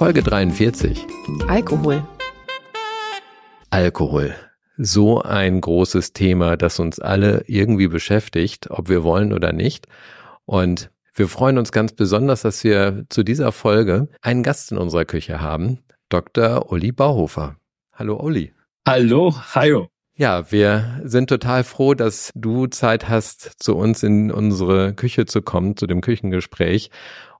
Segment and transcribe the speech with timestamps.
[0.00, 1.06] Folge 43.
[1.46, 2.02] Alkohol.
[3.68, 4.34] Alkohol.
[4.78, 9.88] So ein großes Thema, das uns alle irgendwie beschäftigt, ob wir wollen oder nicht.
[10.46, 15.04] Und wir freuen uns ganz besonders, dass wir zu dieser Folge einen Gast in unserer
[15.04, 16.72] Küche haben, Dr.
[16.72, 17.56] Uli Bauhofer.
[17.92, 18.54] Hallo Uli.
[18.88, 19.88] Hallo, Hajo.
[20.14, 25.42] Ja, wir sind total froh, dass du Zeit hast, zu uns in unsere Küche zu
[25.42, 26.90] kommen, zu dem Küchengespräch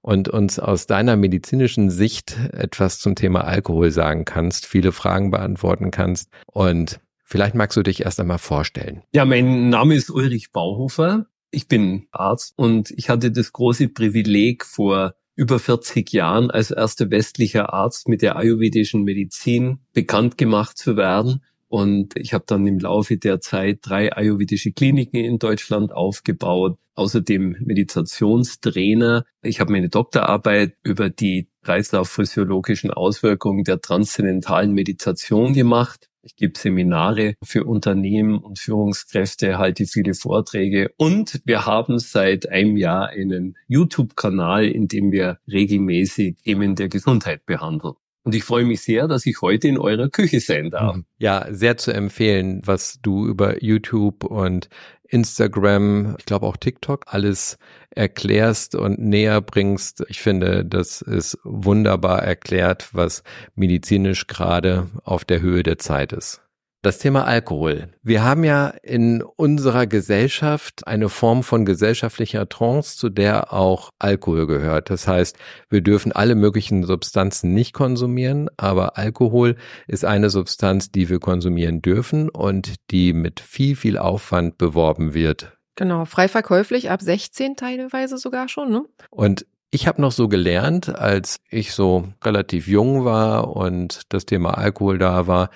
[0.02, 5.90] und uns aus deiner medizinischen Sicht etwas zum Thema Alkohol sagen kannst, viele Fragen beantworten
[5.90, 9.02] kannst und vielleicht magst du dich erst einmal vorstellen.
[9.12, 11.26] Ja, mein Name ist Ulrich Bauhofer.
[11.50, 17.10] Ich bin Arzt und ich hatte das große Privileg vor über 40 Jahren als erster
[17.10, 22.80] westlicher Arzt mit der ayurvedischen Medizin bekannt gemacht zu werden und ich habe dann im
[22.80, 29.24] Laufe der Zeit drei ayurvedische Kliniken in Deutschland aufgebaut, außerdem Meditationstrainer.
[29.42, 36.08] Ich habe meine Doktorarbeit über die kreislaufphysiologischen Auswirkungen der transzendentalen Meditation gemacht.
[36.22, 42.76] Ich gebe Seminare für Unternehmen und Führungskräfte, halte viele Vorträge und wir haben seit einem
[42.76, 47.94] Jahr einen YouTube-Kanal, in dem wir regelmäßig Themen der Gesundheit behandeln.
[48.22, 50.96] Und ich freue mich sehr, dass ich heute in eurer Küche sein darf.
[50.96, 51.04] Mhm.
[51.18, 54.68] Ja, sehr zu empfehlen, was du über YouTube und
[55.08, 57.58] Instagram, ich glaube auch TikTok, alles
[57.90, 60.04] erklärst und näher bringst.
[60.08, 63.22] Ich finde, das ist wunderbar erklärt, was
[63.54, 66.42] medizinisch gerade auf der Höhe der Zeit ist.
[66.82, 67.90] Das Thema Alkohol.
[68.02, 74.46] Wir haben ja in unserer Gesellschaft eine Form von gesellschaftlicher Trance, zu der auch Alkohol
[74.46, 74.88] gehört.
[74.88, 75.36] Das heißt,
[75.68, 79.56] wir dürfen alle möglichen Substanzen nicht konsumieren, aber Alkohol
[79.88, 85.58] ist eine Substanz, die wir konsumieren dürfen und die mit viel, viel Aufwand beworben wird.
[85.76, 88.84] Genau, frei verkäuflich ab 16 teilweise sogar schon, ne?
[89.10, 94.56] Und ich habe noch so gelernt, als ich so relativ jung war und das Thema
[94.56, 95.50] Alkohol da war,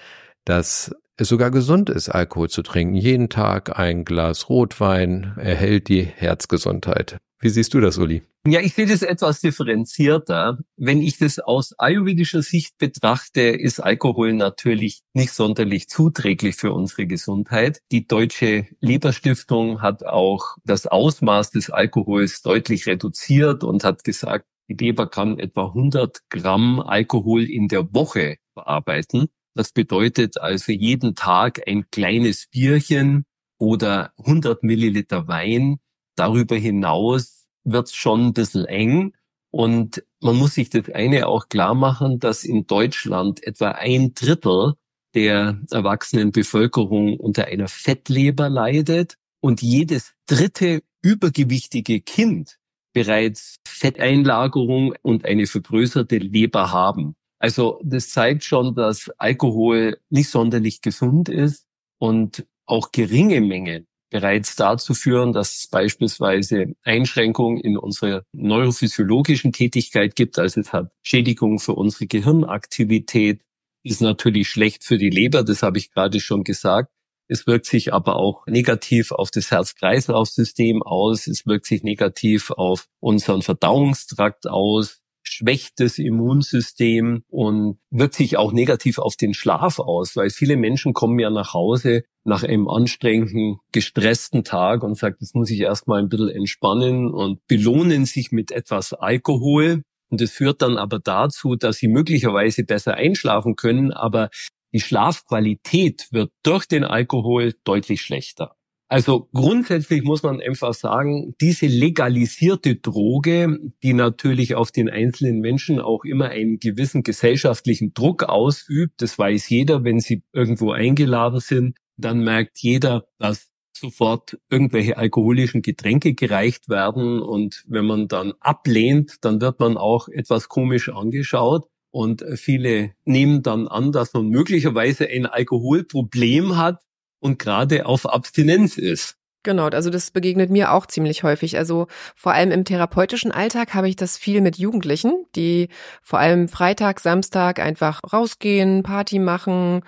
[0.45, 2.95] dass es sogar gesund ist, Alkohol zu trinken.
[2.95, 7.19] Jeden Tag ein Glas Rotwein erhält die Herzgesundheit.
[7.41, 8.23] Wie siehst du das, Uli?
[8.47, 10.59] Ja, ich sehe das etwas differenzierter.
[10.77, 17.07] Wenn ich das aus ayurvedischer Sicht betrachte, ist Alkohol natürlich nicht sonderlich zuträglich für unsere
[17.07, 17.81] Gesundheit.
[17.91, 24.75] Die Deutsche Leberstiftung hat auch das Ausmaß des Alkohols deutlich reduziert und hat gesagt, die
[24.75, 29.29] Leber kann etwa 100 Gramm Alkohol in der Woche verarbeiten.
[29.55, 33.25] Das bedeutet also jeden Tag ein kleines Bierchen
[33.59, 35.79] oder 100 Milliliter Wein.
[36.17, 39.15] Darüber hinaus wird es schon ein bisschen eng.
[39.51, 44.75] Und man muss sich das eine auch klar machen, dass in Deutschland etwa ein Drittel
[45.15, 52.59] der erwachsenen Bevölkerung unter einer Fettleber leidet und jedes dritte übergewichtige Kind
[52.93, 57.15] bereits Fetteinlagerung und eine vergrößerte Leber haben.
[57.45, 61.67] Also das zeigt schon, dass Alkohol nicht sonderlich gesund ist
[61.99, 70.17] und auch geringe Mengen bereits dazu führen, dass es beispielsweise Einschränkungen in unserer neurophysiologischen Tätigkeit
[70.17, 70.39] gibt.
[70.39, 73.43] Also es hat Schädigungen für unsere Gehirnaktivität,
[73.83, 76.89] ist natürlich schlecht für die Leber, das habe ich gerade schon gesagt.
[77.29, 81.27] Es wirkt sich aber auch negativ auf das Herz-Kreislauf-System aus.
[81.27, 85.04] Es wirkt sich negativ auf unseren Verdauungstrakt aus
[85.35, 91.19] schwächt Immunsystem und wirkt sich auch negativ auf den Schlaf aus, weil viele Menschen kommen
[91.19, 96.09] ja nach Hause nach einem anstrengenden, gestressten Tag und sagt, jetzt muss ich erstmal ein
[96.09, 99.83] bisschen entspannen und belohnen sich mit etwas Alkohol.
[100.11, 104.31] Und das führt dann aber dazu, dass sie möglicherweise besser einschlafen können, aber
[104.73, 108.57] die Schlafqualität wird durch den Alkohol deutlich schlechter.
[108.95, 115.81] Also grundsätzlich muss man einfach sagen, diese legalisierte Droge, die natürlich auf den einzelnen Menschen
[115.81, 121.77] auch immer einen gewissen gesellschaftlichen Druck ausübt, das weiß jeder, wenn sie irgendwo eingeladen sind,
[121.97, 129.17] dann merkt jeder, dass sofort irgendwelche alkoholischen Getränke gereicht werden und wenn man dann ablehnt,
[129.23, 131.67] dann wird man auch etwas komisch angeschaut.
[131.91, 136.85] Und viele nehmen dann an, dass man möglicherweise ein Alkoholproblem hat,
[137.25, 139.17] und gerade auf Abstinenz ist.
[139.43, 141.57] Genau, also das begegnet mir auch ziemlich häufig.
[141.57, 145.69] Also vor allem im therapeutischen Alltag habe ich das viel mit Jugendlichen, die
[146.03, 149.83] vor allem Freitag, Samstag einfach rausgehen, Party machen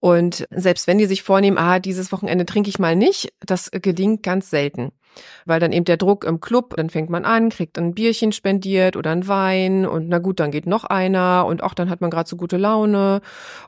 [0.00, 4.22] und selbst wenn die sich vornehmen, ah, dieses Wochenende trinke ich mal nicht, das gelingt
[4.22, 4.92] ganz selten
[5.44, 8.96] weil dann eben der Druck im Club, dann fängt man an, kriegt ein Bierchen spendiert
[8.96, 12.10] oder ein Wein und na gut, dann geht noch einer und auch dann hat man
[12.10, 13.20] gerade so gute Laune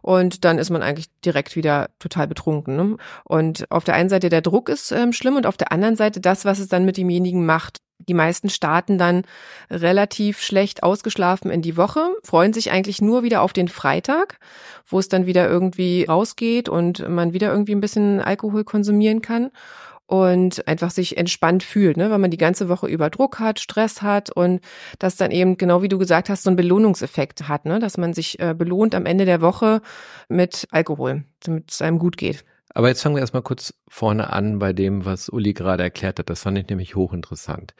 [0.02, 2.76] und dann ist man eigentlich direkt wieder total betrunken.
[2.76, 2.96] Ne?
[3.24, 6.20] Und auf der einen Seite der Druck ist ähm, schlimm und auf der anderen Seite
[6.20, 7.78] das, was es dann mit demjenigen macht.
[8.00, 9.22] Die meisten starten dann
[9.70, 14.38] relativ schlecht ausgeschlafen in die Woche, freuen sich eigentlich nur wieder auf den Freitag,
[14.84, 19.50] wo es dann wieder irgendwie rausgeht und man wieder irgendwie ein bisschen Alkohol konsumieren kann
[20.06, 22.10] und einfach sich entspannt fühlt, ne?
[22.10, 24.60] weil man die ganze Woche über Druck hat, Stress hat und
[24.98, 27.78] das dann eben, genau wie du gesagt hast, so einen Belohnungseffekt hat, ne?
[27.78, 29.80] dass man sich äh, belohnt am Ende der Woche
[30.28, 32.44] mit Alkohol, damit es einem gut geht.
[32.74, 36.28] Aber jetzt fangen wir erstmal kurz vorne an bei dem, was Uli gerade erklärt hat.
[36.28, 37.74] Das fand ich nämlich hochinteressant.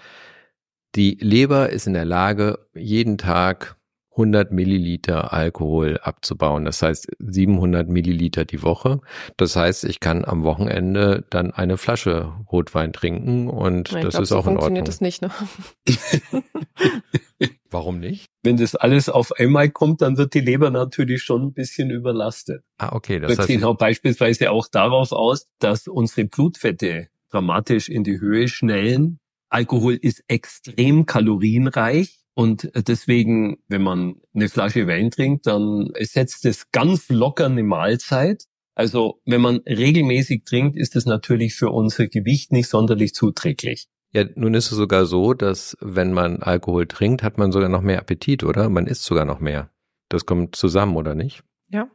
[0.95, 3.77] Die Leber ist in der Lage, jeden Tag
[4.15, 6.65] 100 Milliliter Alkohol abzubauen.
[6.65, 9.01] Das heißt 700 Milliliter die Woche.
[9.37, 14.23] Das heißt, ich kann am Wochenende dann eine Flasche Rotwein trinken und ja, das glaub,
[14.23, 14.85] ist so auch in Ordnung.
[14.85, 15.31] das nicht, ne?
[17.71, 18.31] Warum nicht?
[18.45, 22.63] Wenn das alles auf einmal kommt, dann wird die Leber natürlich schon ein bisschen überlastet.
[22.79, 23.19] Ah, okay.
[23.19, 29.19] Das heißt, genau beispielsweise auch darauf aus, dass unsere Blutfette dramatisch in die Höhe schnellen.
[29.49, 36.71] Alkohol ist extrem kalorienreich und deswegen, wenn man eine Flasche Wein trinkt, dann ersetzt es
[36.73, 38.45] ganz locker eine Mahlzeit.
[38.75, 43.87] Also wenn man regelmäßig trinkt, ist es natürlich für unser Gewicht nicht sonderlich zuträglich.
[44.13, 47.83] Ja, nun ist es sogar so, dass wenn man Alkohol trinkt, hat man sogar noch
[47.83, 48.69] mehr Appetit, oder?
[48.69, 49.71] Man isst sogar noch mehr.
[50.09, 51.43] Das kommt zusammen, oder nicht?
[51.69, 51.89] Ja,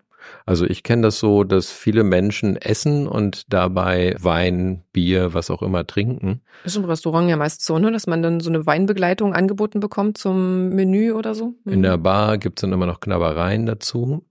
[0.45, 5.61] also ich kenne das so, dass viele Menschen essen und dabei Wein, Bier, was auch
[5.61, 6.41] immer trinken.
[6.63, 7.91] Ist im Restaurant ja meist so, ne?
[7.91, 11.53] dass man dann so eine Weinbegleitung angeboten bekommt zum Menü oder so.
[11.63, 11.73] Mhm.
[11.73, 14.25] In der Bar gibt's dann immer noch Knabbereien dazu.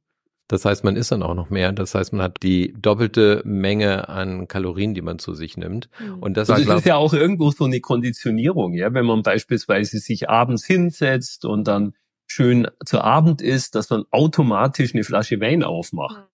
[0.48, 1.72] Das heißt, man isst dann auch noch mehr.
[1.72, 5.90] Das heißt, man hat die doppelte Menge an Kalorien, die man zu sich nimmt.
[6.00, 6.20] Mhm.
[6.20, 9.98] Und das, und das ist ja auch irgendwo so eine Konditionierung, ja, wenn man beispielsweise
[9.98, 11.92] sich abends hinsetzt und dann
[12.28, 16.28] schön zu Abend ist, dass man automatisch eine Flasche Wein aufmacht.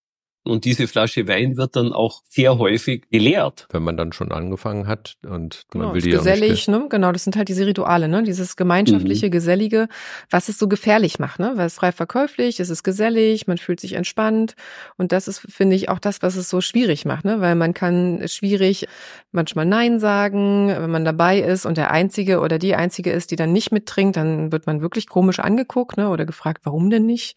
[0.46, 3.66] Und diese Flasche Wein wird dann auch sehr häufig geleert.
[3.70, 6.86] Wenn man dann schon angefangen hat und genau, man will die gesellig, ne?
[6.90, 8.22] Genau, das sind halt diese Rituale, ne?
[8.22, 9.30] Dieses gemeinschaftliche, mhm.
[9.30, 9.88] gesellige,
[10.28, 11.52] was es so gefährlich macht, ne?
[11.56, 14.54] Weil es frei verkäuflich, es ist gesellig, man fühlt sich entspannt
[14.98, 17.40] und das ist, finde ich, auch das, was es so schwierig macht, ne?
[17.40, 18.86] Weil man kann schwierig
[19.32, 23.36] manchmal Nein sagen, wenn man dabei ist und der Einzige oder die Einzige ist, die
[23.36, 26.10] dann nicht mittrinkt, dann wird man wirklich komisch angeguckt, ne?
[26.10, 27.34] Oder gefragt, warum denn nicht?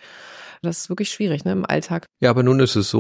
[0.62, 2.08] Das ist wirklich schwierig ne, im Alltag.
[2.20, 2.97] Ja, aber nun ist es so,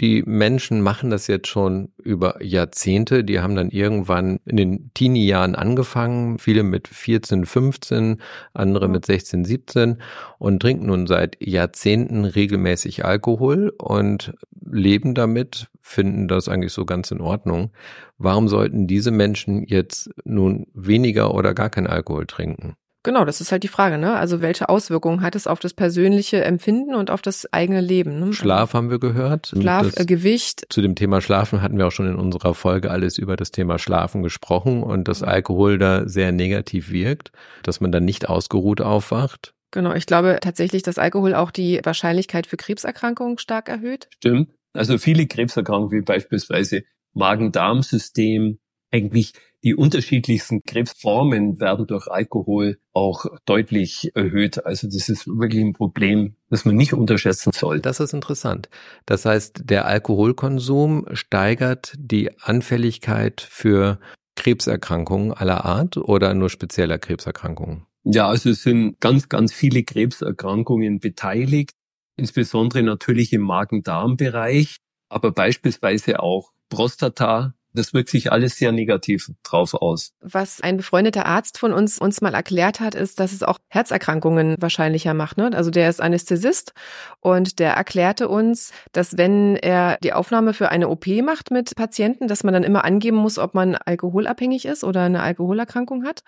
[0.00, 3.22] die Menschen machen das jetzt schon über Jahrzehnte.
[3.22, 8.20] Die haben dann irgendwann in den Teenie-Jahren angefangen, viele mit 14, 15,
[8.54, 9.98] andere mit 16, 17
[10.38, 14.32] und trinken nun seit Jahrzehnten regelmäßig Alkohol und
[14.64, 17.70] leben damit, finden das eigentlich so ganz in Ordnung.
[18.16, 22.74] Warum sollten diese Menschen jetzt nun weniger oder gar kein Alkohol trinken?
[23.02, 24.14] Genau, das ist halt die Frage, ne?
[24.16, 28.20] Also welche Auswirkungen hat es auf das persönliche Empfinden und auf das eigene Leben?
[28.20, 28.32] Ne?
[28.34, 29.54] Schlaf haben wir gehört.
[29.58, 30.66] Schlaf, äh, Gewicht.
[30.68, 33.78] Zu dem Thema Schlafen hatten wir auch schon in unserer Folge alles über das Thema
[33.78, 37.32] Schlafen gesprochen und dass Alkohol da sehr negativ wirkt,
[37.62, 39.54] dass man dann nicht ausgeruht aufwacht.
[39.70, 44.08] Genau, ich glaube tatsächlich, dass Alkohol auch die Wahrscheinlichkeit für Krebserkrankungen stark erhöht.
[44.16, 44.50] Stimmt.
[44.74, 46.82] Also viele Krebserkrankungen wie beispielsweise
[47.14, 48.58] Magen-Darm-System,
[48.92, 54.64] eigentlich die unterschiedlichsten Krebsformen werden durch Alkohol auch deutlich erhöht.
[54.64, 57.80] Also das ist wirklich ein Problem, das man nicht unterschätzen soll.
[57.80, 58.68] Das ist interessant.
[59.06, 64.00] Das heißt, der Alkoholkonsum steigert die Anfälligkeit für
[64.36, 67.86] Krebserkrankungen aller Art oder nur spezieller Krebserkrankungen?
[68.04, 71.72] Ja, also es sind ganz, ganz viele Krebserkrankungen beteiligt,
[72.16, 74.76] insbesondere natürlich im Magen-Darm-Bereich,
[75.10, 80.12] aber beispielsweise auch Prostata, das wirkt sich alles sehr negativ drauf aus.
[80.20, 84.56] Was ein befreundeter Arzt von uns uns mal erklärt hat, ist, dass es auch Herzerkrankungen
[84.58, 85.36] wahrscheinlicher macht.
[85.36, 85.50] Ne?
[85.54, 86.72] Also der ist Anästhesist
[87.20, 92.28] und der erklärte uns, dass wenn er die Aufnahme für eine OP macht mit Patienten,
[92.28, 96.22] dass man dann immer angeben muss, ob man alkoholabhängig ist oder eine Alkoholerkrankung hat.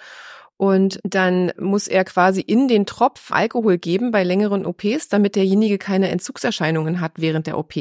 [0.62, 5.76] Und dann muss er quasi in den Tropf Alkohol geben bei längeren OPs, damit derjenige
[5.76, 7.74] keine Entzugserscheinungen hat während der OP.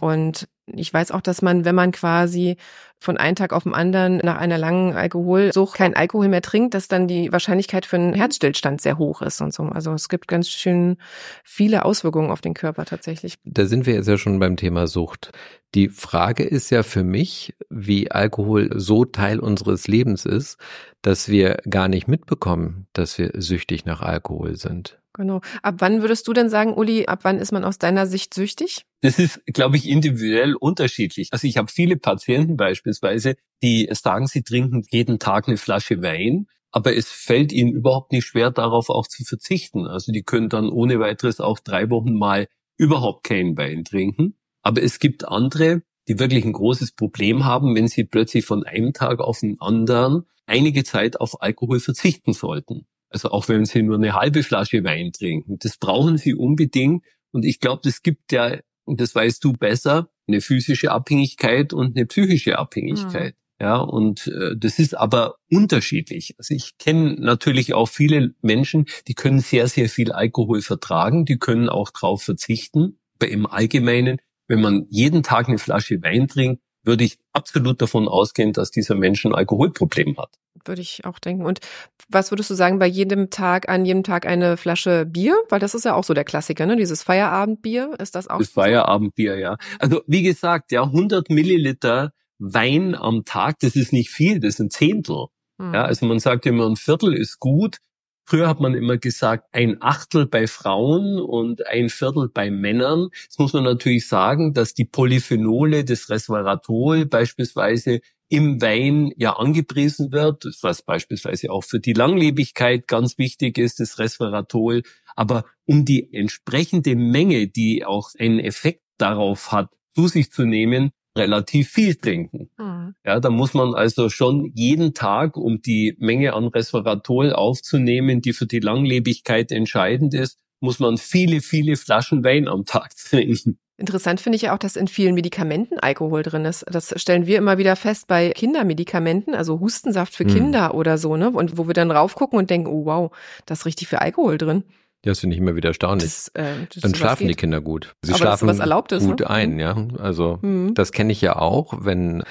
[0.00, 2.56] Und ich weiß auch, dass man, wenn man quasi
[2.98, 6.86] von einem Tag auf den anderen nach einer langen Alkoholsucht kein Alkohol mehr trinkt, dass
[6.86, 9.64] dann die Wahrscheinlichkeit für einen Herzstillstand sehr hoch ist und so.
[9.64, 10.98] Also es gibt ganz schön
[11.42, 13.34] viele Auswirkungen auf den Körper tatsächlich.
[13.44, 15.32] Da sind wir jetzt ja schon beim Thema Sucht.
[15.74, 20.58] Die Frage ist ja für mich, wie Alkohol so Teil unseres Lebens ist,
[21.00, 25.01] dass wir gar nicht mitbekommen, dass wir süchtig nach Alkohol sind.
[25.14, 25.40] Genau.
[25.62, 28.86] Ab wann würdest du denn sagen, Uli, ab wann ist man aus deiner Sicht süchtig?
[29.02, 31.28] Das ist, glaube ich, individuell unterschiedlich.
[31.32, 36.46] Also ich habe viele Patienten beispielsweise, die sagen, sie trinken jeden Tag eine Flasche Wein,
[36.70, 39.86] aber es fällt ihnen überhaupt nicht schwer, darauf auch zu verzichten.
[39.86, 44.36] Also die können dann ohne weiteres auch drei Wochen mal überhaupt keinen Wein trinken.
[44.62, 48.92] Aber es gibt andere, die wirklich ein großes Problem haben, wenn sie plötzlich von einem
[48.94, 52.86] Tag auf den anderen einige Zeit auf Alkohol verzichten sollten.
[53.12, 57.04] Also auch wenn Sie nur eine halbe Flasche Wein trinken, das brauchen Sie unbedingt.
[57.32, 61.96] Und ich glaube, das gibt ja, und das weißt du besser, eine physische Abhängigkeit und
[61.96, 63.34] eine psychische Abhängigkeit.
[63.34, 63.64] Mhm.
[63.64, 66.34] Ja, und äh, das ist aber unterschiedlich.
[66.36, 71.38] Also ich kenne natürlich auch viele Menschen, die können sehr, sehr viel Alkohol vertragen, die
[71.38, 72.98] können auch drauf verzichten.
[73.20, 78.08] Aber im Allgemeinen, wenn man jeden Tag eine Flasche Wein trinkt, würde ich absolut davon
[78.08, 80.40] ausgehen, dass dieser Mensch ein Alkoholproblem hat.
[80.64, 81.44] Würde ich auch denken.
[81.44, 81.60] Und
[82.08, 85.36] was würdest du sagen, bei jedem Tag, an jedem Tag eine Flasche Bier?
[85.48, 86.76] Weil das ist ja auch so der Klassiker, ne?
[86.76, 88.38] Dieses Feierabendbier, ist das auch?
[88.38, 89.56] Das Feierabendbier, ja.
[89.78, 94.60] Also, wie gesagt, ja, 100 Milliliter Wein am Tag, das ist nicht viel, das ist
[94.60, 95.26] ein Zehntel.
[95.60, 95.74] Hm.
[95.74, 97.78] Ja, also man sagt immer, ein Viertel ist gut.
[98.24, 103.08] Früher hat man immer gesagt, ein Achtel bei Frauen und ein Viertel bei Männern.
[103.24, 108.00] Jetzt muss man natürlich sagen, dass die Polyphenole des Resveratrol beispielsweise
[108.32, 113.98] im Wein ja angepriesen wird, was beispielsweise auch für die Langlebigkeit ganz wichtig ist, das
[113.98, 114.84] Resveratrol.
[115.14, 120.92] Aber um die entsprechende Menge, die auch einen Effekt darauf hat, zu sich zu nehmen,
[121.14, 122.48] relativ viel trinken.
[122.56, 122.94] Mhm.
[123.04, 128.32] Ja, da muss man also schon jeden Tag, um die Menge an Resveratrol aufzunehmen, die
[128.32, 133.58] für die Langlebigkeit entscheidend ist, muss man viele, viele Flaschen Wein am Tag trinken.
[133.78, 136.64] Interessant finde ich ja auch, dass in vielen Medikamenten Alkohol drin ist.
[136.70, 140.28] Das stellen wir immer wieder fest bei Kindermedikamenten, also Hustensaft für mhm.
[140.28, 141.30] Kinder oder so, ne?
[141.30, 143.10] Und wo wir dann raufgucken und denken, oh wow,
[143.46, 144.64] da ist richtig viel Alkohol drin.
[145.04, 146.04] Ja, das finde ich immer wieder erstaunlich.
[146.04, 147.96] Das, äh, das Dann schlafen die Kinder gut.
[148.02, 148.60] Sie Aber schlafen ist,
[149.06, 149.30] gut ne?
[149.30, 149.74] ein, ja.
[149.98, 150.74] Also mhm.
[150.74, 152.22] das kenne ich ja auch, wenn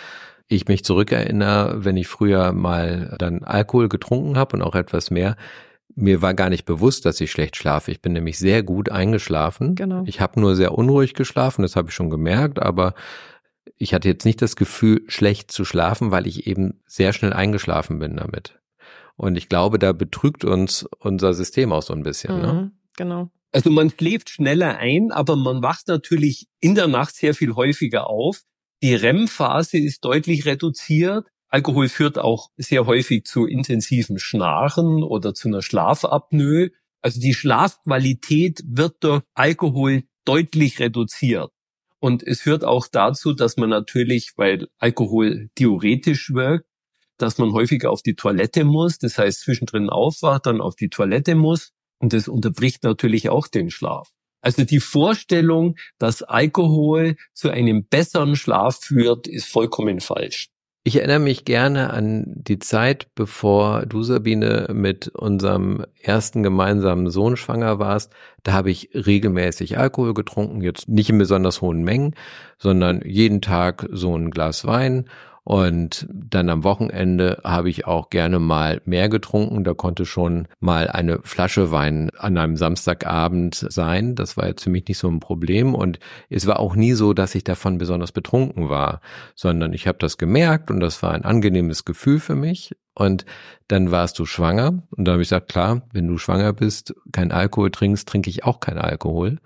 [0.48, 5.36] ich mich zurückerinnere, wenn ich früher mal dann Alkohol getrunken habe und auch etwas mehr.
[5.96, 7.92] Mir war gar nicht bewusst, dass ich schlecht schlafe.
[7.92, 9.76] Ich bin nämlich sehr gut eingeschlafen.
[9.76, 10.04] Genau.
[10.06, 12.94] Ich habe nur sehr unruhig geschlafen, das habe ich schon gemerkt, aber
[13.78, 18.00] ich hatte jetzt nicht das Gefühl, schlecht zu schlafen, weil ich eben sehr schnell eingeschlafen
[18.00, 18.60] bin damit.
[19.16, 22.40] Und ich glaube, da betrügt uns unser System auch so ein bisschen.
[22.42, 22.48] Ne?
[22.48, 22.72] Mhm, ne?
[22.98, 23.32] Genau.
[23.52, 28.08] Also man schläft schneller ein, aber man wacht natürlich in der Nacht sehr viel häufiger
[28.08, 28.42] auf.
[28.82, 31.28] Die REM-Phase ist deutlich reduziert.
[31.52, 36.70] Alkohol führt auch sehr häufig zu intensivem Schnarchen oder zu einer Schlafapnoe.
[37.02, 41.52] Also die Schlafqualität wird durch Alkohol deutlich reduziert.
[42.00, 46.66] Und es führt auch dazu, dass man natürlich, weil Alkohol diuretisch wirkt,
[47.18, 51.36] dass man häufiger auf die Toilette muss, das heißt zwischendrin aufwacht, dann auf die Toilette
[51.36, 54.10] muss und das unterbricht natürlich auch den Schlaf.
[54.42, 60.50] Also die Vorstellung, dass Alkohol zu einem besseren Schlaf führt, ist vollkommen falsch.
[60.84, 67.38] Ich erinnere mich gerne an die Zeit, bevor du, Sabine, mit unserem ersten gemeinsamen Sohn
[67.38, 68.12] schwanger warst.
[68.42, 72.16] Da habe ich regelmäßig Alkohol getrunken, jetzt nicht in besonders hohen Mengen,
[72.58, 75.06] sondern jeden Tag so ein Glas Wein
[75.44, 79.64] und dann am Wochenende habe ich auch gerne mal mehr getrunken.
[79.64, 84.14] Da konnte schon mal eine Flasche Wein an einem Samstagabend sein.
[84.14, 85.74] Das war jetzt für mich nicht so ein Problem.
[85.74, 89.02] Und es war auch nie so, dass ich davon besonders betrunken war,
[89.34, 92.76] sondern ich habe das gemerkt und das war ein angenehmes Gefühl für mich.
[92.94, 93.26] Und
[93.68, 94.84] dann warst du schwanger.
[94.92, 98.44] Und da habe ich gesagt, klar, wenn du schwanger bist, kein Alkohol trinkst, trinke ich
[98.44, 99.40] auch kein Alkohol.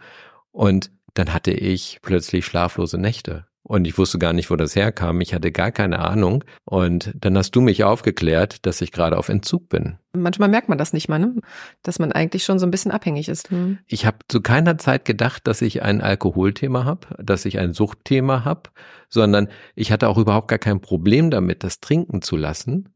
[0.52, 3.46] Und dann hatte ich plötzlich schlaflose Nächte.
[3.68, 5.22] Und ich wusste gar nicht, wo das herkam.
[5.22, 6.44] Ich hatte gar keine Ahnung.
[6.66, 9.98] Und dann hast du mich aufgeklärt, dass ich gerade auf Entzug bin.
[10.14, 11.34] Manchmal merkt man das nicht mal, ne?
[11.82, 13.50] dass man eigentlich schon so ein bisschen abhängig ist.
[13.50, 13.80] Hm.
[13.88, 18.46] Ich habe zu keiner Zeit gedacht, dass ich ein Alkoholthema habe, dass ich ein Suchtthema
[18.46, 18.70] habe,
[19.10, 22.90] sondern ich hatte auch überhaupt gar kein Problem damit, das trinken zu lassen.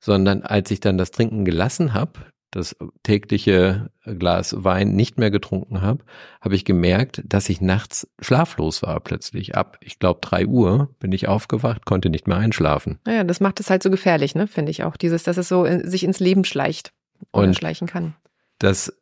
[0.00, 2.20] Sondern als ich dann das Trinken gelassen habe,
[2.56, 6.04] das tägliche Glas Wein nicht mehr getrunken habe,
[6.40, 9.54] habe ich gemerkt, dass ich nachts schlaflos war plötzlich.
[9.54, 12.98] Ab, ich glaube, drei Uhr bin ich aufgewacht, konnte nicht mehr einschlafen.
[13.04, 14.96] Naja, das macht es halt so gefährlich, ne, finde ich auch.
[14.96, 16.92] Dieses, dass es so in, sich ins Leben schleicht
[17.30, 18.14] Und schleichen kann.
[18.58, 18.92] Das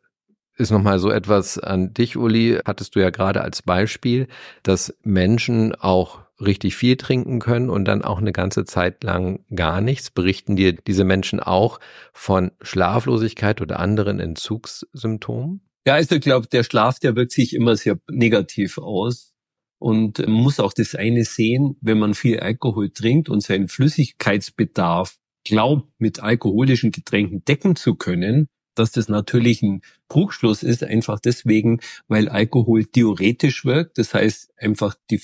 [0.57, 4.27] ist nochmal so etwas an dich, Uli, hattest du ja gerade als Beispiel,
[4.63, 9.81] dass Menschen auch richtig viel trinken können und dann auch eine ganze Zeit lang gar
[9.81, 10.11] nichts.
[10.11, 11.81] Berichten dir diese Menschen auch
[12.13, 15.61] von Schlaflosigkeit oder anderen Entzugssymptomen?
[15.87, 19.33] Ja, also ich glaube, der Schlaf, der wirkt sich immer sehr negativ aus.
[19.79, 25.19] Und man muss auch das eine sehen, wenn man viel Alkohol trinkt und seinen Flüssigkeitsbedarf
[25.45, 31.81] glaubt, mit alkoholischen Getränken decken zu können, dass das natürlich ein Trugschluss ist, einfach deswegen,
[32.09, 33.99] weil Alkohol diuretisch wirkt.
[33.99, 35.19] Das heißt, einfach die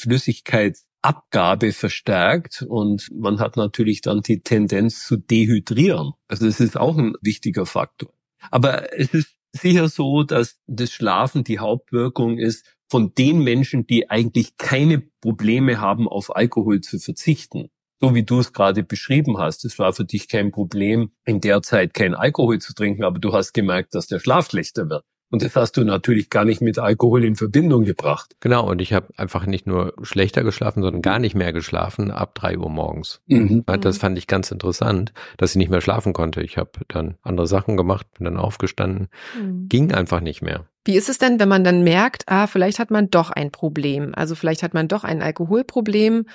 [1.02, 6.12] Flüssigkeitsabgabe verstärkt und man hat natürlich dann die Tendenz zu dehydrieren.
[6.28, 8.12] Also das ist auch ein wichtiger Faktor.
[8.50, 14.10] Aber es ist sicher so, dass das Schlafen die Hauptwirkung ist von den Menschen, die
[14.10, 19.64] eigentlich keine Probleme haben, auf Alkohol zu verzichten so wie du es gerade beschrieben hast,
[19.66, 23.34] es war für dich kein Problem, in der Zeit kein Alkohol zu trinken, aber du
[23.34, 25.04] hast gemerkt, dass der Schlaf schlechter wird.
[25.30, 28.34] Und das hast du natürlich gar nicht mit Alkohol in Verbindung gebracht.
[28.40, 32.34] Genau, und ich habe einfach nicht nur schlechter geschlafen, sondern gar nicht mehr geschlafen ab
[32.34, 33.22] drei Uhr morgens.
[33.26, 33.64] Mhm.
[33.80, 36.42] Das fand ich ganz interessant, dass ich nicht mehr schlafen konnte.
[36.42, 39.08] Ich habe dann andere Sachen gemacht, bin dann aufgestanden,
[39.38, 39.68] mhm.
[39.68, 40.66] ging einfach nicht mehr.
[40.84, 44.12] Wie ist es denn, wenn man dann merkt, ah, vielleicht hat man doch ein Problem?
[44.14, 46.26] Also vielleicht hat man doch ein Alkoholproblem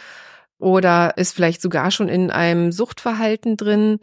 [0.59, 3.99] oder ist vielleicht sogar schon in einem Suchtverhalten drin.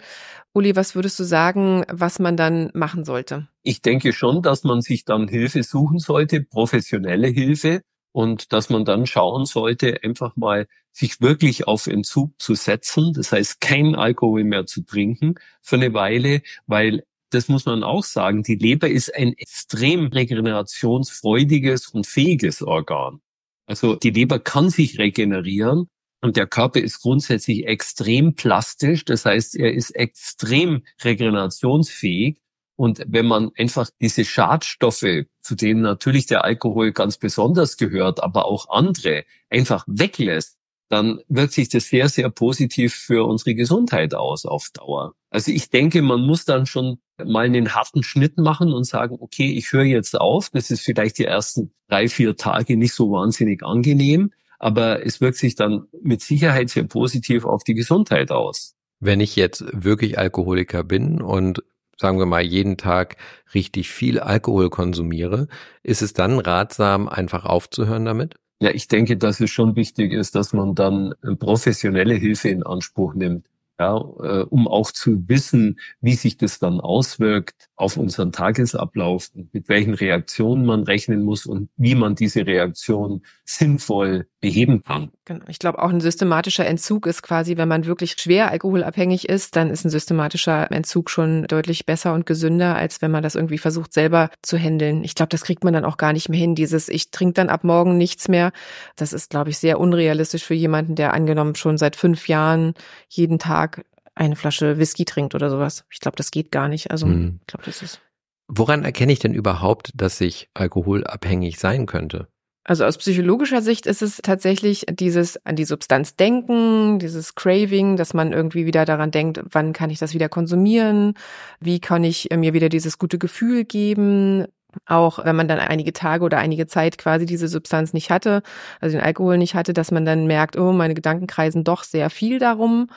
[0.52, 3.48] Uli, was würdest du sagen, was man dann machen sollte?
[3.62, 7.82] Ich denke schon, dass man sich dann Hilfe suchen sollte, professionelle Hilfe
[8.12, 13.14] und dass man dann schauen sollte, einfach mal sich wirklich auf Entzug zu setzen.
[13.14, 18.04] Das heißt, kein Alkohol mehr zu trinken für eine Weile, weil das muss man auch
[18.04, 23.22] sagen, die Leber ist ein extrem regenerationsfreudiges und fähiges Organ.
[23.66, 25.88] Also die Leber kann sich regenerieren
[26.22, 32.38] und der Körper ist grundsätzlich extrem plastisch, das heißt, er ist extrem regenerationsfähig.
[32.76, 38.46] Und wenn man einfach diese Schadstoffe, zu denen natürlich der Alkohol ganz besonders gehört, aber
[38.46, 40.56] auch andere, einfach weglässt,
[40.88, 45.14] dann wirkt sich das sehr, sehr positiv für unsere Gesundheit aus auf Dauer.
[45.30, 49.52] Also ich denke, man muss dann schon mal einen harten Schnitt machen und sagen, okay,
[49.52, 50.50] ich höre jetzt auf.
[50.50, 55.36] Das ist vielleicht die ersten drei, vier Tage nicht so wahnsinnig angenehm aber es wirkt
[55.36, 58.76] sich dann mit Sicherheit sehr positiv auf die Gesundheit aus.
[59.00, 61.64] Wenn ich jetzt wirklich Alkoholiker bin und
[61.98, 63.16] sagen wir mal jeden Tag
[63.54, 65.48] richtig viel Alkohol konsumiere,
[65.82, 68.36] ist es dann ratsam, einfach aufzuhören damit?
[68.60, 73.14] Ja, ich denke, dass es schon wichtig ist, dass man dann professionelle Hilfe in Anspruch
[73.14, 73.46] nimmt
[73.82, 79.68] ja, äh, um auch zu wissen, wie sich das dann auswirkt auf unseren Tagesablauf, mit
[79.68, 85.10] welchen Reaktionen man rechnen muss und wie man diese Reaktion sinnvoll beheben kann.
[85.24, 85.44] Genau.
[85.48, 89.70] Ich glaube, auch ein systematischer Entzug ist quasi, wenn man wirklich schwer alkoholabhängig ist, dann
[89.70, 93.92] ist ein systematischer Entzug schon deutlich besser und gesünder, als wenn man das irgendwie versucht,
[93.92, 95.04] selber zu handeln.
[95.04, 96.54] Ich glaube, das kriegt man dann auch gar nicht mehr hin.
[96.54, 98.52] Dieses, ich trinke dann ab morgen nichts mehr,
[98.96, 102.74] das ist, glaube ich, sehr unrealistisch für jemanden, der angenommen schon seit fünf Jahren
[103.08, 103.84] jeden Tag
[104.14, 105.84] eine Flasche Whisky trinkt oder sowas.
[105.90, 106.90] Ich glaube, das geht gar nicht.
[106.90, 107.40] Also, hm.
[107.40, 108.00] ich glaube, das ist.
[108.48, 112.28] Woran erkenne ich denn überhaupt, dass ich alkoholabhängig sein könnte?
[112.64, 118.14] Also aus psychologischer Sicht ist es tatsächlich dieses an die Substanz denken, dieses Craving, dass
[118.14, 121.14] man irgendwie wieder daran denkt, wann kann ich das wieder konsumieren?
[121.58, 124.46] Wie kann ich mir wieder dieses gute Gefühl geben?
[124.86, 128.42] Auch wenn man dann einige Tage oder einige Zeit quasi diese Substanz nicht hatte,
[128.80, 132.10] also den Alkohol nicht hatte, dass man dann merkt, oh, meine Gedanken kreisen doch sehr
[132.10, 132.88] viel darum.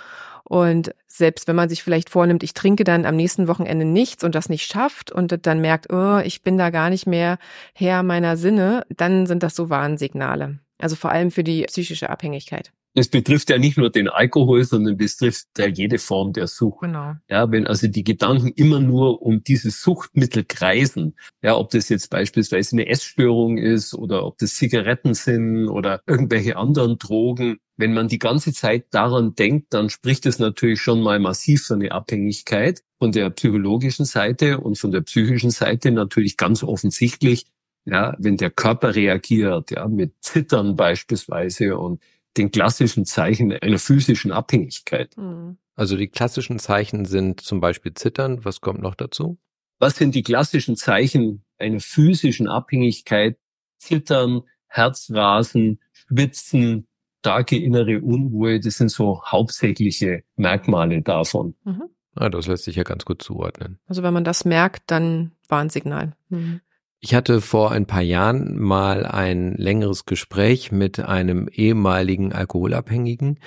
[0.47, 4.35] Und selbst wenn man sich vielleicht vornimmt, ich trinke dann am nächsten Wochenende nichts und
[4.35, 7.39] das nicht schafft und dann merkt, oh, ich bin da gar nicht mehr
[7.73, 10.59] Herr meiner Sinne, dann sind das so Warnsignale.
[10.77, 12.71] Also vor allem für die psychische Abhängigkeit.
[12.97, 16.81] Es betrifft ja nicht nur den Alkohol, sondern betrifft ja jede Form der Sucht.
[16.81, 17.13] Genau.
[17.29, 22.09] Ja, wenn also die Gedanken immer nur um dieses Suchtmittel kreisen, ja, ob das jetzt
[22.09, 28.07] beispielsweise eine Essstörung ist oder ob das Zigaretten sind oder irgendwelche anderen Drogen, wenn man
[28.07, 32.81] die ganze Zeit daran denkt, dann spricht es natürlich schon mal massiv für eine Abhängigkeit
[32.97, 37.45] von der psychologischen Seite und von der psychischen Seite natürlich ganz offensichtlich,
[37.83, 42.01] ja, wenn der Körper reagiert, ja, mit Zittern beispielsweise und
[42.37, 45.15] den klassischen Zeichen einer physischen Abhängigkeit.
[45.17, 45.57] Mhm.
[45.75, 48.45] Also die klassischen Zeichen sind zum Beispiel Zittern.
[48.45, 49.37] Was kommt noch dazu?
[49.79, 53.37] Was sind die klassischen Zeichen einer physischen Abhängigkeit?
[53.77, 56.87] Zittern, Herzrasen, Schwitzen,
[57.25, 61.55] starke innere Unruhe, das sind so hauptsächliche Merkmale davon.
[61.63, 61.89] Mhm.
[62.13, 63.79] Ah, das lässt sich ja ganz gut zuordnen.
[63.87, 66.13] Also wenn man das merkt, dann Warnsignal.
[66.29, 66.61] Mhm.
[67.07, 73.37] Ich hatte vor ein paar Jahren mal ein längeres Gespräch mit einem ehemaligen Alkoholabhängigen,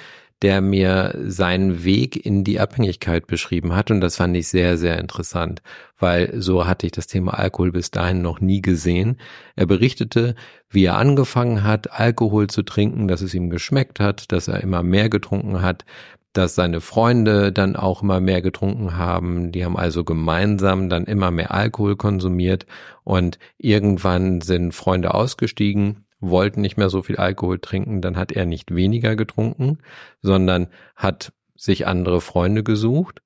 [0.42, 3.90] der mir seinen Weg in die Abhängigkeit beschrieben hat.
[3.90, 5.61] Und das fand ich sehr, sehr interessant,
[5.99, 9.16] weil so hatte ich das Thema Alkohol bis dahin noch nie gesehen.
[9.57, 10.37] Er berichtete,
[10.71, 14.85] wie er angefangen hat, Alkohol zu trinken, dass es ihm geschmeckt hat, dass er immer
[14.85, 15.85] mehr getrunken hat,
[16.33, 19.53] dass seine Freunde dann auch immer mehr getrunken haben.
[19.53, 22.67] Die haben also gemeinsam dann immer mehr Alkohol konsumiert
[23.05, 28.01] und irgendwann sind Freunde ausgestiegen, wollten nicht mehr so viel Alkohol trinken.
[28.03, 29.79] Dann hat er nicht weniger getrunken,
[30.21, 33.23] sondern hat sich andere Freunde gesucht.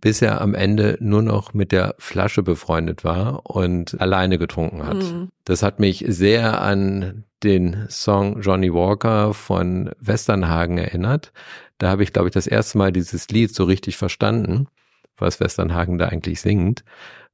[0.00, 4.96] Bis er am Ende nur noch mit der Flasche befreundet war und alleine getrunken hat.
[4.96, 5.28] Mhm.
[5.44, 11.32] Das hat mich sehr an den Song Johnny Walker von Westernhagen erinnert.
[11.78, 14.68] Da habe ich, glaube ich, das erste Mal dieses Lied so richtig verstanden,
[15.16, 16.84] was Westernhagen da eigentlich singt,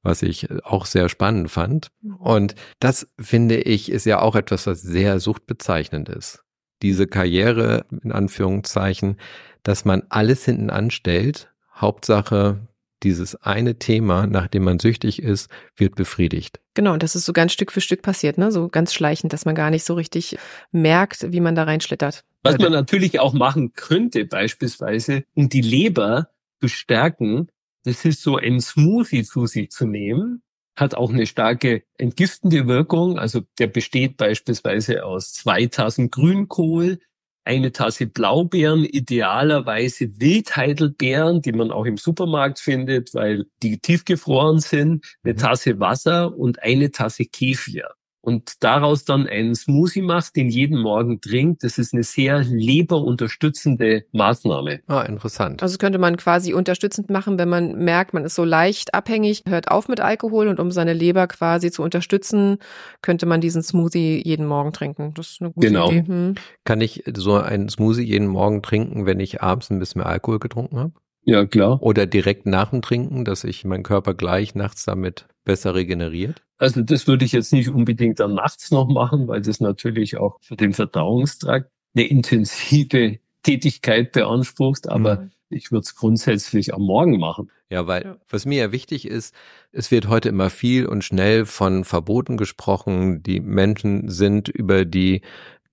[0.03, 1.89] was ich auch sehr spannend fand.
[2.19, 6.43] Und das finde ich ist ja auch etwas, was sehr suchtbezeichnend ist.
[6.83, 9.17] Diese Karriere, in Anführungszeichen,
[9.63, 12.61] dass man alles hinten anstellt, Hauptsache
[13.03, 16.61] dieses eine Thema, nach dem man süchtig ist, wird befriedigt.
[16.73, 18.51] Genau, und das ist so ganz Stück für Stück passiert, ne?
[18.51, 20.39] So ganz schleichend, dass man gar nicht so richtig
[20.73, 22.25] merkt, wie man da reinschlittert.
[22.43, 26.29] Was man natürlich auch machen könnte, beispielsweise, um die Leber
[26.61, 27.49] zu stärken,
[27.85, 30.43] das ist so ein Smoothie zu sich zu nehmen,
[30.75, 33.19] hat auch eine starke entgiftende Wirkung.
[33.19, 36.99] Also der besteht beispielsweise aus zwei Tassen Grünkohl,
[37.45, 45.05] eine Tasse Blaubeeren, idealerweise Wildheidelbeeren, die man auch im Supermarkt findet, weil die tiefgefroren sind,
[45.23, 45.39] eine mhm.
[45.39, 47.89] Tasse Wasser und eine Tasse Kefir
[48.25, 54.05] und daraus dann einen Smoothie macht, den jeden Morgen trinkt, das ist eine sehr leberunterstützende
[54.13, 54.81] Maßnahme.
[54.87, 55.63] Ah, interessant.
[55.63, 59.71] Also könnte man quasi unterstützend machen, wenn man merkt, man ist so leicht abhängig, hört
[59.71, 62.57] auf mit Alkohol und um seine Leber quasi zu unterstützen,
[63.03, 65.13] könnte man diesen Smoothie jeden Morgen trinken.
[65.15, 65.91] Das ist eine gute genau.
[65.91, 66.05] Idee.
[66.07, 66.35] Hm.
[66.65, 70.39] Kann ich so einen Smoothie jeden Morgen trinken, wenn ich abends ein bisschen mehr Alkohol
[70.39, 70.93] getrunken habe?
[71.25, 71.83] Ja, klar.
[71.83, 76.43] Oder direkt nach dem Trinken, dass sich mein Körper gleich nachts damit besser regeneriert?
[76.59, 80.39] Also das würde ich jetzt nicht unbedingt dann nachts noch machen, weil das natürlich auch
[80.41, 85.31] für den Verdauungstrakt eine intensive Tätigkeit beansprucht, aber mhm.
[85.51, 87.51] ich würde es grundsätzlich am Morgen machen.
[87.71, 88.17] Ja, weil ja.
[88.29, 89.35] was mir ja wichtig ist,
[89.73, 93.23] es wird heute immer viel und schnell von Verboten gesprochen.
[93.23, 95.23] Die Menschen sind über die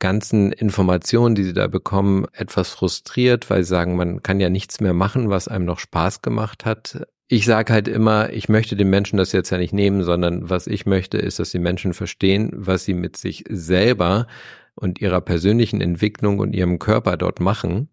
[0.02, 4.82] ganzen Informationen, die sie da bekommen, etwas frustriert, weil sie sagen, man kann ja nichts
[4.82, 7.08] mehr machen, was einem noch Spaß gemacht hat.
[7.30, 10.68] Ich sage halt immer, ich möchte den Menschen das jetzt ja nicht nehmen, sondern was
[10.68, 14.28] ich möchte, ist, dass die Menschen verstehen, was sie mit sich selber
[14.76, 17.88] und ihrer persönlichen Entwicklung und ihrem Körper dort machen.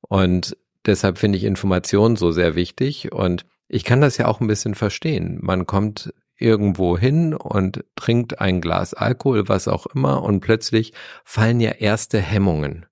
[0.00, 3.12] Und deshalb finde ich Informationen so sehr wichtig.
[3.12, 5.38] Und ich kann das ja auch ein bisschen verstehen.
[5.40, 10.92] Man kommt irgendwo hin und trinkt ein Glas Alkohol, was auch immer, und plötzlich
[11.24, 12.86] fallen ja erste Hemmungen.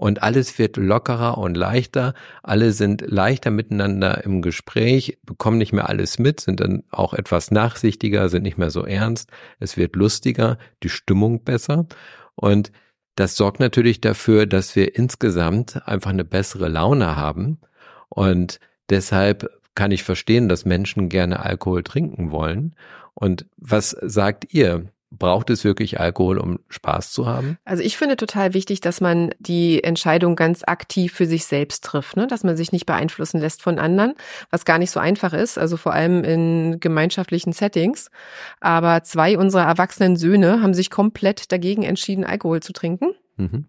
[0.00, 2.14] Und alles wird lockerer und leichter.
[2.42, 7.50] Alle sind leichter miteinander im Gespräch, bekommen nicht mehr alles mit, sind dann auch etwas
[7.50, 9.30] nachsichtiger, sind nicht mehr so ernst.
[9.58, 11.86] Es wird lustiger, die Stimmung besser.
[12.34, 12.72] Und
[13.14, 17.60] das sorgt natürlich dafür, dass wir insgesamt einfach eine bessere Laune haben.
[18.08, 18.58] Und
[18.88, 22.74] deshalb kann ich verstehen, dass Menschen gerne Alkohol trinken wollen.
[23.14, 24.84] Und was sagt ihr?
[25.10, 27.56] Braucht es wirklich Alkohol, um Spaß zu haben?
[27.64, 32.18] Also ich finde total wichtig, dass man die Entscheidung ganz aktiv für sich selbst trifft,
[32.18, 32.26] ne?
[32.26, 34.12] dass man sich nicht beeinflussen lässt von anderen,
[34.50, 38.10] was gar nicht so einfach ist, also vor allem in gemeinschaftlichen Settings.
[38.60, 43.14] Aber zwei unserer erwachsenen Söhne haben sich komplett dagegen entschieden, Alkohol zu trinken.
[43.38, 43.64] Mhm.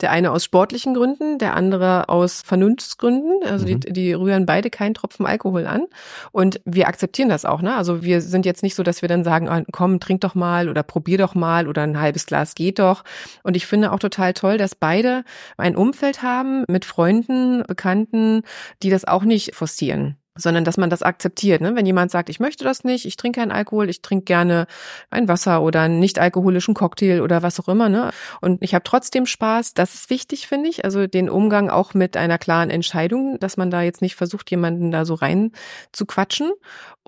[0.00, 3.40] Der eine aus sportlichen Gründen, der andere aus Vernunftsgründen.
[3.44, 3.80] Also mhm.
[3.80, 5.86] die, die rühren beide keinen Tropfen Alkohol an.
[6.32, 7.62] Und wir akzeptieren das auch.
[7.62, 7.74] Ne?
[7.74, 10.68] Also wir sind jetzt nicht so, dass wir dann sagen, ah, komm, trink doch mal
[10.68, 13.04] oder probier doch mal oder ein halbes Glas geht doch.
[13.42, 15.24] Und ich finde auch total toll, dass beide
[15.56, 18.42] ein Umfeld haben mit Freunden, Bekannten,
[18.82, 21.60] die das auch nicht forcieren sondern dass man das akzeptiert.
[21.60, 21.76] Ne?
[21.76, 24.66] Wenn jemand sagt, ich möchte das nicht, ich trinke keinen Alkohol, ich trinke gerne
[25.10, 27.88] ein Wasser oder einen nicht alkoholischen Cocktail oder was auch immer.
[27.88, 28.10] Ne?
[28.40, 29.74] Und ich habe trotzdem Spaß.
[29.74, 30.84] Das ist wichtig, finde ich.
[30.84, 34.90] Also den Umgang auch mit einer klaren Entscheidung, dass man da jetzt nicht versucht, jemanden
[34.90, 35.52] da so rein
[35.92, 36.52] zu quatschen.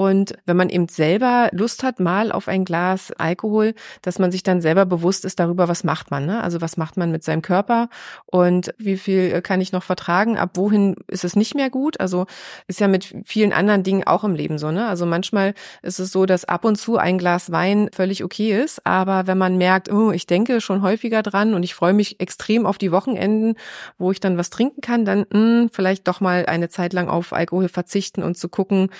[0.00, 4.42] Und wenn man eben selber Lust hat, mal auf ein Glas Alkohol, dass man sich
[4.42, 6.24] dann selber bewusst ist darüber, was macht man.
[6.24, 6.42] Ne?
[6.42, 7.90] Also was macht man mit seinem Körper
[8.24, 12.00] und wie viel kann ich noch vertragen, ab wohin ist es nicht mehr gut.
[12.00, 12.24] Also
[12.66, 14.86] ist ja mit vielen anderen Dingen auch im Leben so, ne?
[14.86, 18.86] Also manchmal ist es so, dass ab und zu ein Glas Wein völlig okay ist,
[18.86, 22.66] aber wenn man merkt, oh, ich denke schon häufiger dran und ich freue mich extrem
[22.66, 23.54] auf die Wochenenden,
[23.98, 27.08] wo ich dann was trinken kann, dann mh, hm, vielleicht doch mal eine Zeit lang
[27.08, 28.90] auf Alkohol verzichten und zu gucken,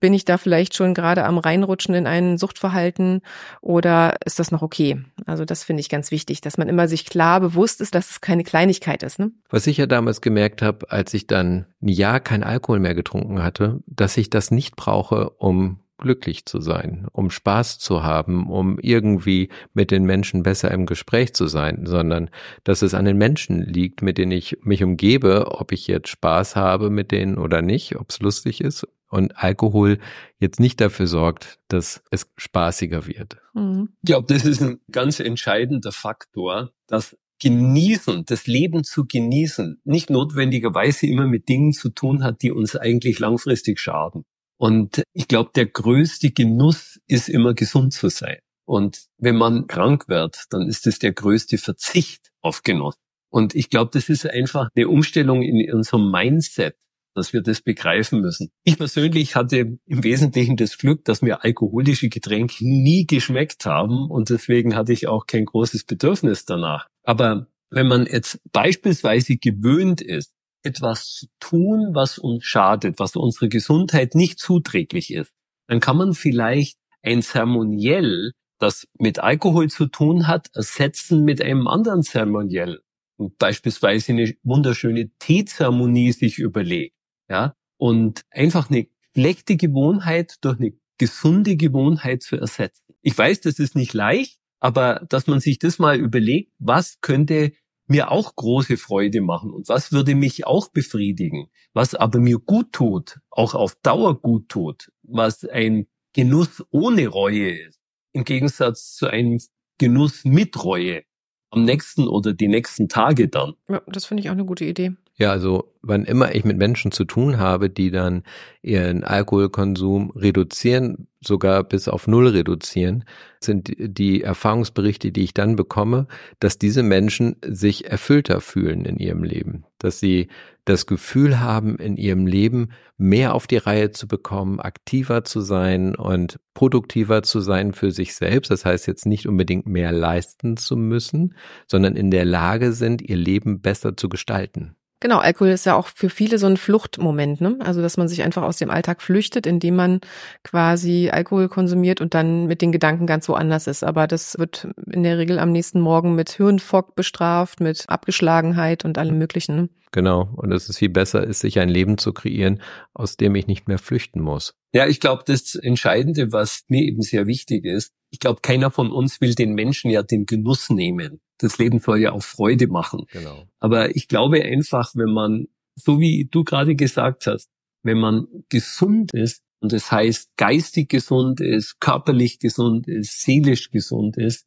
[0.00, 3.20] bin ich da vielleicht schon gerade am reinrutschen in ein Suchtverhalten
[3.60, 5.02] oder ist das noch okay?
[5.26, 8.20] Also das finde ich ganz wichtig, dass man immer sich klar bewusst ist, dass es
[8.20, 9.18] keine Kleinigkeit ist.
[9.18, 9.30] Ne?
[9.48, 13.42] Was ich ja damals gemerkt habe, als ich dann ein Jahr kein Alkohol mehr getrunken
[13.42, 18.78] hatte, dass ich das nicht brauche, um glücklich zu sein, um Spaß zu haben, um
[18.80, 22.30] irgendwie mit den Menschen besser im Gespräch zu sein, sondern
[22.64, 26.56] dass es an den Menschen liegt, mit denen ich mich umgebe, ob ich jetzt Spaß
[26.56, 29.98] habe mit denen oder nicht, ob es lustig ist und Alkohol
[30.38, 33.36] jetzt nicht dafür sorgt, dass es spaßiger wird.
[33.54, 33.90] Mhm.
[34.02, 40.10] Ich glaube, das ist ein ganz entscheidender Faktor, dass Genießen, das Leben zu genießen, nicht
[40.10, 44.24] notwendigerweise immer mit Dingen zu tun hat, die uns eigentlich langfristig schaden.
[44.58, 48.38] Und ich glaube, der größte Genuss ist immer gesund zu sein.
[48.66, 52.94] Und wenn man krank wird, dann ist es der größte Verzicht auf Genuss.
[53.30, 56.76] Und ich glaube, das ist einfach eine Umstellung in unserem Mindset,
[57.20, 58.48] dass wir das begreifen müssen.
[58.64, 64.30] Ich persönlich hatte im Wesentlichen das Glück, dass mir alkoholische Getränke nie geschmeckt haben und
[64.30, 66.86] deswegen hatte ich auch kein großes Bedürfnis danach.
[67.04, 73.48] Aber wenn man jetzt beispielsweise gewöhnt ist, etwas zu tun, was uns schadet, was unserer
[73.48, 75.32] Gesundheit nicht zuträglich ist,
[75.68, 81.68] dann kann man vielleicht ein Zeremoniell, das mit Alkohol zu tun hat, ersetzen mit einem
[81.68, 82.80] anderen Zeremoniell.
[83.18, 86.94] Und beispielsweise eine wunderschöne Teezeremonie sich überlegt
[87.30, 92.94] ja, und einfach eine schlechte Gewohnheit durch eine gesunde Gewohnheit zu ersetzen.
[93.00, 97.52] Ich weiß, das ist nicht leicht, aber dass man sich das mal überlegt, was könnte
[97.86, 102.72] mir auch große Freude machen und was würde mich auch befriedigen, was aber mir gut
[102.72, 107.80] tut, auch auf Dauer gut tut, was ein Genuss ohne Reue ist,
[108.12, 109.40] im Gegensatz zu einem
[109.78, 111.02] Genuss mit Reue
[111.50, 113.54] am nächsten oder die nächsten Tage dann.
[113.68, 114.92] Ja, das finde ich auch eine gute Idee.
[115.20, 118.22] Ja, also wann immer ich mit Menschen zu tun habe, die dann
[118.62, 123.04] ihren Alkoholkonsum reduzieren, sogar bis auf Null reduzieren,
[123.38, 126.06] sind die Erfahrungsberichte, die ich dann bekomme,
[126.38, 130.28] dass diese Menschen sich erfüllter fühlen in ihrem Leben, dass sie
[130.64, 135.96] das Gefühl haben, in ihrem Leben mehr auf die Reihe zu bekommen, aktiver zu sein
[135.96, 138.50] und produktiver zu sein für sich selbst.
[138.50, 141.34] Das heißt jetzt nicht unbedingt mehr leisten zu müssen,
[141.66, 144.76] sondern in der Lage sind, ihr Leben besser zu gestalten.
[145.00, 147.56] Genau, Alkohol ist ja auch für viele so ein Fluchtmoment, ne?
[147.60, 150.00] Also, dass man sich einfach aus dem Alltag flüchtet, indem man
[150.44, 153.82] quasi Alkohol konsumiert und dann mit den Gedanken ganz woanders ist.
[153.82, 158.98] Aber das wird in der Regel am nächsten Morgen mit Hirnfock bestraft, mit Abgeschlagenheit und
[158.98, 159.56] allem Möglichen.
[159.56, 159.68] Ne?
[159.90, 160.28] Genau.
[160.36, 162.60] Und es ist viel besser, ist sich ein Leben zu kreieren,
[162.92, 164.54] aus dem ich nicht mehr flüchten muss.
[164.72, 168.92] Ja, ich glaube, das Entscheidende, was mir eben sehr wichtig ist, ich glaube, keiner von
[168.92, 173.06] uns will den Menschen ja den Genuss nehmen das Leben soll ja auch Freude machen.
[173.12, 173.44] Genau.
[173.58, 177.50] Aber ich glaube einfach, wenn man, so wie du gerade gesagt hast,
[177.82, 184.16] wenn man gesund ist, und das heißt geistig gesund ist, körperlich gesund ist, seelisch gesund
[184.16, 184.46] ist,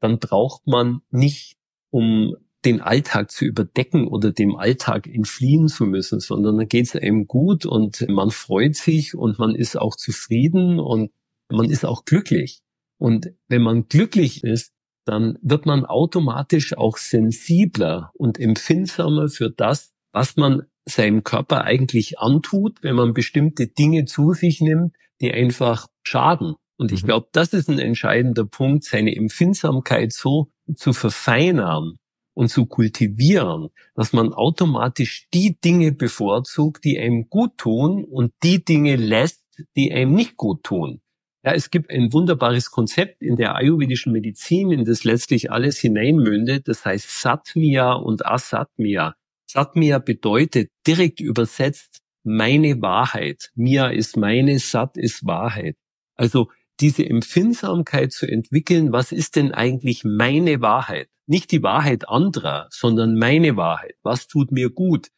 [0.00, 1.56] dann braucht man nicht,
[1.90, 6.96] um den Alltag zu überdecken oder dem Alltag entfliehen zu müssen, sondern dann geht es
[6.96, 11.10] einem gut und man freut sich und man ist auch zufrieden und
[11.50, 12.62] man ist auch glücklich.
[12.98, 14.72] Und wenn man glücklich ist,
[15.04, 22.18] dann wird man automatisch auch sensibler und empfindsamer für das, was man seinem Körper eigentlich
[22.18, 26.54] antut, wenn man bestimmte Dinge zu sich nimmt, die einfach schaden.
[26.76, 27.06] Und ich mhm.
[27.06, 31.96] glaube, das ist ein entscheidender Punkt, seine Empfindsamkeit so zu verfeinern
[32.34, 38.64] und zu kultivieren, dass man automatisch die Dinge bevorzugt, die einem gut tun und die
[38.64, 39.42] Dinge lässt,
[39.76, 41.00] die einem nicht gut tun.
[41.44, 46.68] Ja, es gibt ein wunderbares Konzept in der ayurvedischen Medizin, in das letztlich alles hineinmündet.
[46.68, 49.14] Das heißt Satmia und Asatmia.
[49.46, 53.50] Satmia bedeutet direkt übersetzt meine Wahrheit.
[53.54, 55.76] Mia ist meine, Sat ist Wahrheit.
[56.16, 61.08] Also diese Empfindsamkeit zu entwickeln, was ist denn eigentlich meine Wahrheit?
[61.26, 63.96] Nicht die Wahrheit anderer, sondern meine Wahrheit.
[64.02, 65.08] Was tut mir gut?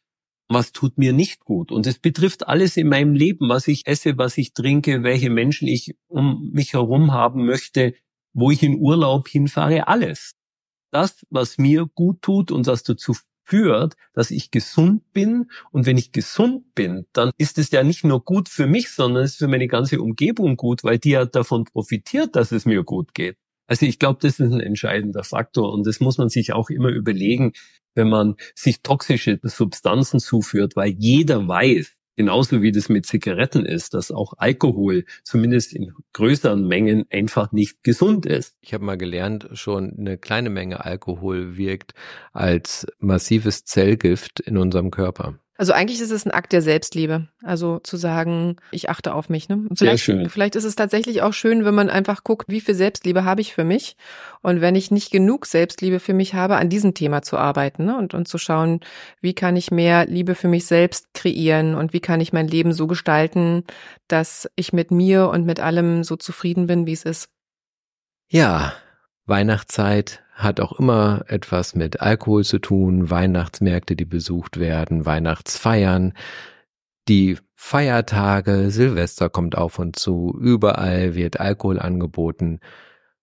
[0.49, 1.71] Was tut mir nicht gut.
[1.71, 5.67] Und es betrifft alles in meinem Leben, was ich esse, was ich trinke, welche Menschen
[5.67, 7.93] ich um mich herum haben möchte,
[8.33, 10.35] wo ich in Urlaub hinfahre, alles.
[10.91, 13.13] Das, was mir gut tut und was dazu
[13.47, 15.49] führt, dass ich gesund bin.
[15.71, 19.23] Und wenn ich gesund bin, dann ist es ja nicht nur gut für mich, sondern
[19.23, 22.83] es ist für meine ganze Umgebung gut, weil die ja davon profitiert, dass es mir
[22.83, 23.37] gut geht.
[23.67, 26.89] Also ich glaube, das ist ein entscheidender Faktor und das muss man sich auch immer
[26.89, 27.53] überlegen,
[27.95, 33.93] wenn man sich toxische Substanzen zuführt, weil jeder weiß, Genauso wie das mit Zigaretten ist,
[33.93, 38.57] dass auch Alkohol zumindest in größeren Mengen einfach nicht gesund ist.
[38.59, 41.93] Ich habe mal gelernt, schon eine kleine Menge Alkohol wirkt
[42.33, 45.37] als massives Zellgift in unserem Körper.
[45.57, 47.27] Also eigentlich ist es ein Akt der Selbstliebe.
[47.43, 49.49] Also zu sagen, ich achte auf mich.
[49.49, 49.65] Ne?
[49.75, 50.29] Vielleicht, Sehr schön.
[50.29, 53.53] vielleicht ist es tatsächlich auch schön, wenn man einfach guckt, wie viel Selbstliebe habe ich
[53.53, 53.97] für mich.
[54.41, 57.97] Und wenn ich nicht genug Selbstliebe für mich habe, an diesem Thema zu arbeiten ne?
[57.97, 58.81] und, und zu schauen,
[59.19, 62.71] wie kann ich mehr Liebe für mich selbst kreieren und wie kann ich mein Leben
[62.71, 63.63] so gestalten,
[64.07, 67.29] dass ich mit mir und mit allem so zufrieden bin, wie es ist.
[68.29, 68.73] Ja,
[69.27, 76.13] Weihnachtszeit hat auch immer etwas mit Alkohol zu tun, Weihnachtsmärkte, die besucht werden, Weihnachtsfeiern,
[77.07, 82.59] die Feiertage, Silvester kommt auf und zu, überall wird Alkohol angeboten.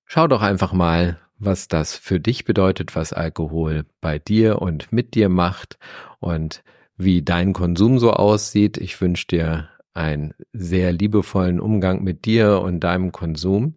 [0.04, 5.14] Schau doch einfach mal, was das für dich bedeutet, was Alkohol bei dir und mit
[5.14, 5.78] dir macht
[6.20, 6.62] und
[6.96, 8.76] wie dein Konsum so aussieht.
[8.76, 13.76] Ich wünsche dir einen sehr liebevollen Umgang mit dir und deinem Konsum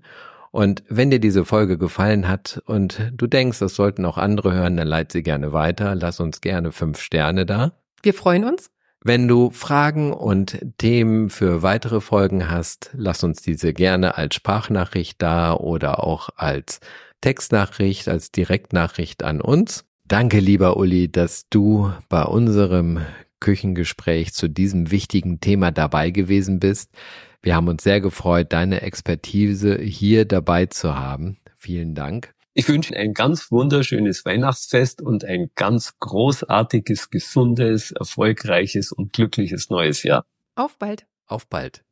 [0.52, 4.78] und wenn dir diese Folge gefallen hat und du denkst, das sollten auch andere hören,
[4.78, 5.96] dann leite sie gerne weiter.
[5.96, 7.74] Lass uns gerne fünf Sterne da.
[8.02, 8.70] Wir freuen uns.
[9.04, 15.22] Wenn du Fragen und Themen für weitere Folgen hast, lass uns diese gerne als Sprachnachricht
[15.22, 16.80] da oder auch als
[17.22, 19.86] Textnachricht, als Direktnachricht an uns.
[20.06, 23.00] Danke, lieber Uli, dass du bei unserem
[23.40, 26.92] Küchengespräch zu diesem wichtigen Thema dabei gewesen bist.
[27.48, 31.40] Wir haben uns sehr gefreut, deine Expertise hier dabei zu haben.
[31.56, 32.34] Vielen Dank.
[32.54, 40.04] Ich wünsche ein ganz wunderschönes Weihnachtsfest und ein ganz großartiges, gesundes, erfolgreiches und glückliches neues
[40.04, 40.26] Jahr.
[40.56, 41.08] Auf bald.
[41.26, 41.86] Auf bald.